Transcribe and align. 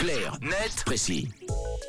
Clair, 0.00 0.38
net, 0.40 0.82
précis. 0.86 1.28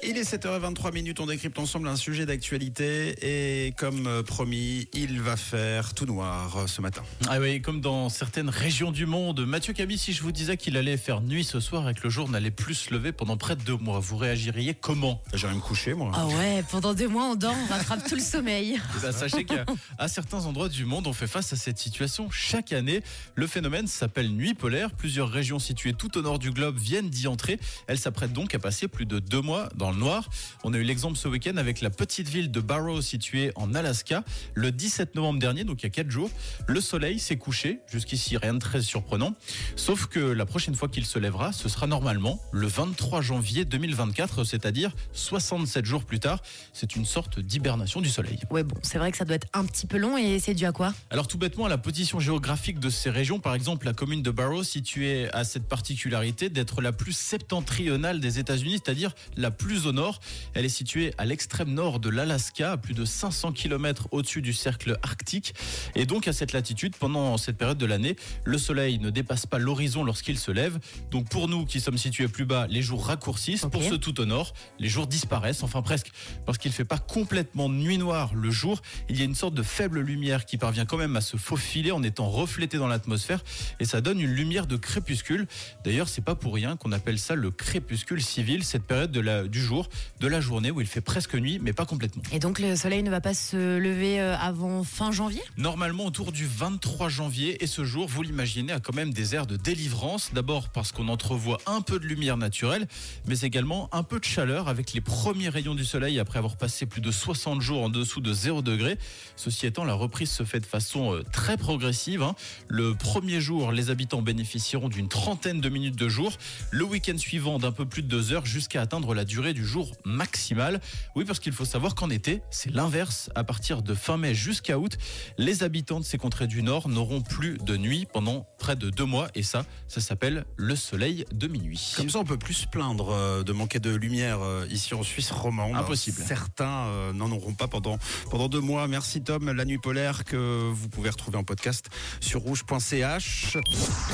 Il 0.03 0.17
est 0.17 0.23
7h23 0.23 0.91
minutes, 0.91 1.19
on 1.19 1.27
décrypte 1.27 1.59
ensemble 1.59 1.87
un 1.87 1.95
sujet 1.95 2.25
d'actualité 2.25 3.15
et 3.21 3.71
comme 3.73 4.07
euh, 4.07 4.23
promis, 4.23 4.87
il 4.93 5.21
va 5.21 5.37
faire 5.37 5.93
tout 5.93 6.07
noir 6.07 6.57
euh, 6.57 6.67
ce 6.67 6.81
matin. 6.81 7.03
Ah 7.29 7.39
oui, 7.39 7.61
comme 7.61 7.81
dans 7.81 8.09
certaines 8.09 8.49
régions 8.49 8.91
du 8.91 9.05
monde. 9.05 9.45
Mathieu 9.45 9.73
Camille, 9.73 9.99
si 9.99 10.11
je 10.11 10.23
vous 10.23 10.31
disais 10.31 10.57
qu'il 10.57 10.75
allait 10.75 10.97
faire 10.97 11.21
nuit 11.21 11.43
ce 11.43 11.59
soir 11.59 11.87
et 11.87 11.93
que 11.93 12.01
le 12.03 12.09
jour 12.09 12.27
n'allait 12.29 12.49
plus 12.49 12.73
se 12.73 12.93
lever 12.93 13.11
pendant 13.11 13.37
près 13.37 13.55
de 13.55 13.61
deux 13.61 13.77
mois, 13.77 13.99
vous 13.99 14.17
réagiriez 14.17 14.73
comment? 14.73 15.21
J'irai 15.35 15.53
me 15.53 15.59
coucher 15.59 15.93
moi. 15.93 16.11
Ah 16.15 16.25
ouais, 16.25 16.63
pendant 16.71 16.95
deux 16.95 17.07
mois 17.07 17.25
on 17.25 17.35
dort, 17.35 17.55
on 17.69 17.71
rattrape 17.71 18.03
tout 18.07 18.15
le 18.15 18.21
sommeil. 18.21 18.81
Eh 18.97 19.01
ben, 19.01 19.11
Sachez 19.11 19.45
qu'à 19.45 20.07
certains 20.07 20.45
endroits 20.45 20.69
du 20.69 20.83
monde, 20.83 21.05
on 21.05 21.13
fait 21.13 21.27
face 21.27 21.53
à 21.53 21.55
cette 21.55 21.77
situation 21.77 22.29
chaque 22.31 22.73
année. 22.73 23.03
Le 23.35 23.45
phénomène 23.45 23.85
s'appelle 23.85 24.29
nuit 24.31 24.55
polaire. 24.55 24.91
Plusieurs 24.91 25.29
régions 25.29 25.59
situées 25.59 25.93
tout 25.93 26.17
au 26.17 26.23
nord 26.23 26.39
du 26.39 26.49
globe 26.49 26.77
viennent 26.77 27.09
d'y 27.09 27.27
entrer. 27.27 27.59
Elles 27.85 27.99
s'apprêtent 28.01 28.33
donc 28.33 28.53
à 28.55 28.59
passer 28.59 28.87
plus 28.87 29.05
de 29.05 29.19
deux 29.19 29.41
mois 29.41 29.69
dans 29.75 29.91
le 29.91 29.97
noir. 29.97 30.29
On 30.63 30.73
a 30.73 30.77
eu 30.77 30.83
l'exemple 30.83 31.17
ce 31.17 31.27
week-end 31.27 31.57
avec 31.57 31.81
la 31.81 31.89
petite 31.89 32.27
ville 32.27 32.51
de 32.51 32.59
Barrow 32.59 33.01
située 33.01 33.51
en 33.55 33.73
Alaska. 33.73 34.23
Le 34.55 34.71
17 34.71 35.15
novembre 35.15 35.39
dernier, 35.39 35.63
donc 35.63 35.81
il 35.81 35.85
y 35.85 35.87
a 35.87 35.91
quatre 35.91 36.09
jours, 36.09 36.29
le 36.67 36.81
soleil 36.81 37.19
s'est 37.19 37.37
couché. 37.37 37.79
Jusqu'ici, 37.91 38.37
rien 38.37 38.55
de 38.55 38.59
très 38.59 38.81
surprenant. 38.81 39.35
Sauf 39.75 40.07
que 40.07 40.19
la 40.19 40.45
prochaine 40.45 40.75
fois 40.75 40.89
qu'il 40.89 41.05
se 41.05 41.19
lèvera, 41.19 41.53
ce 41.53 41.69
sera 41.69 41.87
normalement 41.87 42.41
le 42.51 42.67
23 42.67 43.21
janvier 43.21 43.65
2024, 43.65 44.43
c'est-à-dire 44.43 44.95
67 45.13 45.85
jours 45.85 46.03
plus 46.03 46.19
tard. 46.19 46.41
C'est 46.73 46.95
une 46.95 47.05
sorte 47.05 47.39
d'hibernation 47.39 48.01
du 48.01 48.09
soleil. 48.09 48.39
Ouais 48.49 48.63
bon, 48.63 48.75
c'est 48.81 48.97
vrai 48.97 49.11
que 49.11 49.17
ça 49.17 49.25
doit 49.25 49.35
être 49.35 49.47
un 49.53 49.65
petit 49.65 49.85
peu 49.85 49.97
long 49.97 50.17
et 50.17 50.39
c'est 50.39 50.55
dû 50.55 50.65
à 50.65 50.71
quoi? 50.71 50.93
Alors 51.11 51.27
tout 51.27 51.37
bêtement, 51.37 51.65
à 51.65 51.69
la 51.69 51.77
position 51.77 52.19
géographique 52.19 52.79
de 52.79 52.89
ces 52.89 53.11
régions, 53.11 53.39
par 53.39 53.53
exemple 53.53 53.85
la 53.85 53.93
commune 53.93 54.23
de 54.23 54.31
Barrow 54.31 54.63
située 54.63 55.31
à 55.33 55.43
cette 55.43 55.67
particularité 55.67 56.49
d'être 56.49 56.81
la 56.81 56.91
plus 56.91 57.13
septentrionale 57.13 57.90
des 57.97 58.39
États-Unis, 58.39 58.79
c'est-à-dire 58.83 59.13
la 59.37 59.51
plus 59.51 59.85
au 59.85 59.91
nord. 59.91 60.19
Elle 60.53 60.65
est 60.65 60.69
située 60.69 61.13
à 61.17 61.25
l'extrême 61.25 61.73
nord 61.73 61.99
de 61.99 62.09
l'Alaska, 62.09 62.73
à 62.73 62.77
plus 62.77 62.93
de 62.93 63.05
500 63.05 63.51
km 63.51 64.07
au-dessus 64.11 64.41
du 64.41 64.53
cercle 64.53 64.97
arctique. 65.03 65.53
Et 65.95 66.05
donc 66.05 66.27
à 66.27 66.33
cette 66.33 66.53
latitude, 66.53 66.95
pendant 66.95 67.37
cette 67.37 67.57
période 67.57 67.77
de 67.77 67.85
l'année, 67.85 68.15
le 68.43 68.57
soleil 68.57 68.99
ne 68.99 69.09
dépasse 69.09 69.45
pas 69.45 69.59
l'horizon 69.59 70.03
lorsqu'il 70.03 70.37
se 70.37 70.51
lève. 70.51 70.79
Donc 71.11 71.29
pour 71.29 71.47
nous 71.47 71.65
qui 71.65 71.79
sommes 71.79 71.97
situés 71.97 72.27
plus 72.27 72.45
bas, 72.45 72.67
les 72.69 72.81
jours 72.81 73.05
raccourcissent. 73.05 73.65
Pour 73.71 73.83
ceux 73.83 73.97
tout 73.97 74.19
au 74.19 74.25
nord, 74.25 74.53
les 74.79 74.89
jours 74.89 75.07
disparaissent, 75.07 75.63
enfin 75.63 75.81
presque, 75.81 76.11
parce 76.45 76.57
qu'il 76.57 76.71
ne 76.71 76.75
fait 76.75 76.85
pas 76.85 76.97
complètement 76.97 77.69
nuit 77.69 77.97
noire 77.97 78.33
le 78.33 78.51
jour. 78.51 78.81
Il 79.09 79.17
y 79.17 79.21
a 79.21 79.25
une 79.25 79.35
sorte 79.35 79.53
de 79.53 79.63
faible 79.63 79.99
lumière 79.99 80.45
qui 80.45 80.57
parvient 80.57 80.85
quand 80.85 80.97
même 80.97 81.15
à 81.15 81.21
se 81.21 81.37
faufiler 81.37 81.91
en 81.91 82.03
étant 82.03 82.29
reflétée 82.29 82.77
dans 82.77 82.87
l'atmosphère 82.87 83.43
et 83.79 83.85
ça 83.85 84.01
donne 84.01 84.19
une 84.19 84.33
lumière 84.33 84.67
de 84.67 84.77
crépuscule. 84.77 85.47
D'ailleurs, 85.83 86.09
c'est 86.09 86.23
pas 86.23 86.35
pour 86.35 86.53
rien 86.53 86.77
qu'on 86.77 86.91
appelle 86.91 87.19
ça 87.19 87.35
le 87.35 87.51
crépuscule 87.51 87.80
civil, 88.21 88.63
cette 88.63 88.83
période 88.83 89.11
de 89.11 89.19
la, 89.19 89.43
du 89.43 89.61
jour, 89.61 89.89
de 90.19 90.27
la 90.27 90.41
journée 90.41 90.71
où 90.71 90.81
il 90.81 90.87
fait 90.87 91.01
presque 91.01 91.35
nuit, 91.35 91.59
mais 91.61 91.73
pas 91.73 91.85
complètement. 91.85 92.23
Et 92.31 92.39
donc 92.39 92.59
le 92.59 92.75
soleil 92.75 93.03
ne 93.03 93.09
va 93.09 93.21
pas 93.21 93.33
se 93.33 93.77
lever 93.77 94.19
euh, 94.19 94.35
avant 94.37 94.83
fin 94.83 95.11
janvier? 95.11 95.41
Normalement 95.57 96.05
autour 96.05 96.31
du 96.31 96.45
23 96.45 97.09
janvier 97.09 97.63
et 97.63 97.67
ce 97.67 97.83
jour, 97.83 98.07
vous 98.07 98.23
l'imaginez, 98.23 98.73
a 98.73 98.79
quand 98.79 98.95
même 98.95 99.13
des 99.13 99.35
airs 99.35 99.47
de 99.47 99.57
délivrance. 99.57 100.31
D'abord 100.33 100.69
parce 100.69 100.91
qu'on 100.91 101.07
entrevoit 101.07 101.59
un 101.65 101.81
peu 101.81 101.99
de 101.99 102.05
lumière 102.05 102.37
naturelle, 102.37 102.87
mais 103.27 103.39
également 103.41 103.89
un 103.91 104.03
peu 104.03 104.19
de 104.19 104.25
chaleur 104.25 104.67
avec 104.67 104.93
les 104.93 105.01
premiers 105.01 105.49
rayons 105.49 105.75
du 105.75 105.85
soleil 105.85 106.19
après 106.19 106.39
avoir 106.39 106.57
passé 106.57 106.85
plus 106.85 107.01
de 107.01 107.11
60 107.11 107.61
jours 107.61 107.83
en 107.83 107.89
dessous 107.89 108.21
de 108.21 108.33
0 108.33 108.61
degré. 108.61 108.97
Ceci 109.35 109.65
étant, 109.65 109.83
la 109.83 109.93
reprise 109.93 110.29
se 110.31 110.43
fait 110.43 110.59
de 110.59 110.65
façon 110.65 111.13
euh, 111.13 111.23
très 111.31 111.57
progressive. 111.57 112.21
hein. 112.23 112.35
Le 112.67 112.95
premier 112.95 113.41
jour, 113.41 113.71
les 113.71 113.89
habitants 113.89 114.21
bénéficieront 114.21 114.89
d'une 114.89 115.07
trentaine 115.07 115.61
de 115.61 115.69
minutes 115.69 115.95
de 115.95 116.07
jour. 116.07 116.31
Le 116.71 116.83
week-end 116.83 117.17
suivant, 117.17 117.59
d'un 117.59 117.70
peu 117.71 117.85
plus 117.85 118.03
de 118.03 118.07
deux 118.07 118.33
heures 118.33 118.45
jusqu'à 118.45 118.81
atteindre 118.81 119.13
la 119.13 119.25
durée 119.25 119.53
du 119.53 119.65
jour 119.65 119.91
maximale. 120.05 120.81
Oui, 121.15 121.25
parce 121.25 121.39
qu'il 121.39 121.53
faut 121.53 121.65
savoir 121.65 121.95
qu'en 121.95 122.09
été, 122.09 122.41
c'est 122.51 122.71
l'inverse. 122.71 123.29
À 123.35 123.43
partir 123.43 123.81
de 123.81 123.93
fin 123.93 124.17
mai 124.17 124.33
jusqu'à 124.33 124.77
août, 124.77 124.97
les 125.37 125.63
habitants 125.63 125.99
de 125.99 126.05
ces 126.05 126.17
contrées 126.17 126.47
du 126.47 126.63
Nord 126.63 126.89
n'auront 126.89 127.21
plus 127.21 127.57
de 127.59 127.77
nuit 127.77 128.07
pendant 128.11 128.47
près 128.59 128.75
de 128.75 128.89
deux 128.89 129.05
mois. 129.05 129.27
Et 129.35 129.43
ça, 129.43 129.65
ça 129.87 130.01
s'appelle 130.01 130.45
le 130.57 130.75
soleil 130.75 131.25
de 131.31 131.47
minuit. 131.47 131.93
Comme 131.95 132.09
ça, 132.09 132.19
on 132.19 132.25
peut 132.25 132.37
plus 132.37 132.53
se 132.53 132.67
plaindre 132.67 133.09
euh, 133.09 133.43
de 133.43 133.53
manquer 133.53 133.79
de 133.79 133.93
lumière 133.93 134.41
euh, 134.41 134.65
ici 134.69 134.93
en 134.93 135.03
Suisse 135.03 135.31
romande. 135.31 135.75
Impossible. 135.75 136.21
Certains 136.25 136.85
euh, 136.87 137.13
n'en 137.13 137.31
auront 137.31 137.53
pas 137.53 137.67
pendant, 137.67 137.97
pendant 138.29 138.49
deux 138.49 138.59
mois. 138.59 138.87
Merci 138.87 139.21
Tom, 139.21 139.51
la 139.51 139.65
nuit 139.65 139.77
polaire 139.77 140.23
que 140.23 140.69
vous 140.71 140.89
pouvez 140.89 141.09
retrouver 141.09 141.37
en 141.37 141.43
podcast 141.43 141.89
sur 142.19 142.41
rouge.ch. 142.41 143.57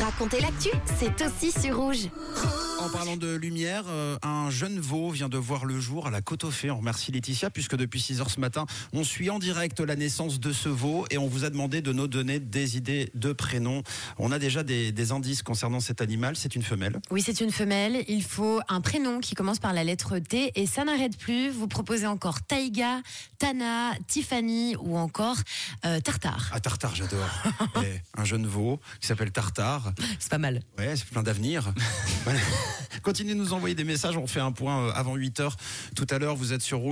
Racontez 0.03 0.41
l'actu, 0.41 0.69
c'est 0.99 1.25
aussi 1.25 1.51
sur 1.51 1.77
rouge. 1.77 2.09
En 2.79 2.89
parlant 2.89 3.17
de 3.17 3.35
lumière, 3.35 3.46
euh, 3.55 4.17
un 4.23 4.49
jeune 4.49 4.79
veau 4.79 5.09
vient 5.09 5.29
de 5.29 5.37
voir 5.37 5.65
le 5.65 5.79
jour 5.79 6.07
à 6.07 6.11
la 6.11 6.21
côte 6.21 6.43
aux 6.43 6.51
Fées. 6.51 6.71
On 6.71 6.77
remercie 6.77 7.11
Laetitia 7.11 7.49
puisque 7.49 7.75
depuis 7.75 7.99
6 7.99 8.21
heures 8.21 8.29
ce 8.29 8.39
matin, 8.39 8.65
on 8.93 9.03
suit 9.03 9.29
en 9.29 9.39
direct 9.39 9.79
la 9.79 9.95
naissance 9.95 10.39
de 10.39 10.51
ce 10.51 10.69
veau 10.69 11.05
et 11.09 11.17
on 11.17 11.27
vous 11.27 11.45
a 11.45 11.49
demandé 11.49 11.81
de 11.81 11.93
nous 11.93 12.07
donner 12.07 12.39
des 12.39 12.77
idées 12.77 13.09
de 13.15 13.33
prénoms. 13.33 13.83
On 14.17 14.31
a 14.31 14.39
déjà 14.39 14.63
des, 14.63 14.91
des 14.91 15.11
indices 15.11 15.43
concernant 15.43 15.79
cet 15.79 16.01
animal. 16.01 16.35
C'est 16.35 16.55
une 16.55 16.63
femelle. 16.63 16.99
Oui, 17.11 17.21
c'est 17.25 17.41
une 17.41 17.51
femelle. 17.51 18.03
Il 18.07 18.23
faut 18.23 18.59
un 18.67 18.81
prénom 18.81 19.19
qui 19.19 19.35
commence 19.35 19.59
par 19.59 19.73
la 19.73 19.83
lettre 19.83 20.19
T 20.19 20.51
et 20.55 20.65
ça 20.65 20.83
n'arrête 20.83 21.17
plus. 21.17 21.49
Vous 21.49 21.67
proposez 21.67 22.07
encore 22.07 22.41
Taïga, 22.41 23.01
Tana, 23.39 23.93
Tiffany 24.07 24.75
ou 24.77 24.97
encore 24.97 25.37
euh, 25.85 25.99
Tartare. 26.01 26.51
Ah, 26.53 26.59
Tartare, 26.59 26.95
j'adore. 26.95 27.29
Eh, 27.83 28.01
un 28.19 28.25
jeune 28.25 28.47
veau 28.47 28.79
qui 28.99 29.07
s'appelle 29.07 29.31
Tartare. 29.31 29.93
C'est 30.19 30.29
pas 30.29 30.37
mal. 30.37 30.61
Ouais, 30.77 30.95
c'est 30.95 31.05
plein 31.05 31.21
d'avenir. 31.21 31.73
Continuez 33.07 33.35
de 33.35 33.39
nous 33.39 33.53
envoyer 33.53 33.73
des 33.73 33.85
messages. 33.85 34.17
On 34.17 34.27
fait 34.27 34.41
un 34.41 34.51
point 34.51 34.87
euh, 34.87 34.91
avant 34.93 35.15
8 35.15 35.39
heures. 35.39 35.55
Tout 35.95 36.05
à 36.09 36.19
l'heure, 36.19 36.35
vous 36.35 36.51
êtes 36.51 36.61
sur 36.61 36.79
Rouge. 36.79 36.85